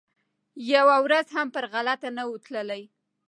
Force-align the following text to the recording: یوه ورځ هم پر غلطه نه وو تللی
یوه 0.73 0.95
ورځ 1.05 1.27
هم 1.35 1.47
پر 1.55 1.63
غلطه 1.73 2.09
نه 2.17 2.23
وو 2.27 2.35
تللی 2.45 2.83